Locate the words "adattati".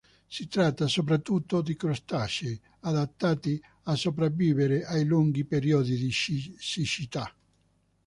2.79-3.61